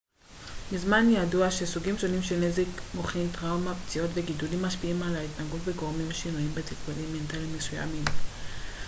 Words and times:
מזמן 0.71 1.09
ידוע 1.09 1.51
שסוגים 1.51 1.97
שונים 1.97 2.21
של 2.21 2.39
נזק 2.39 2.81
מוחי 2.93 3.27
טראומה 3.41 3.73
פציעות 3.75 4.11
וגידולים 4.13 4.61
משפיעים 4.61 5.03
על 5.03 5.15
התנהגות 5.15 5.61
וגורמים 5.65 6.11
שינויים 6.11 6.53
בתפקודים 6.55 7.13
מנטליים 7.13 7.55
מסוימים 7.57 8.05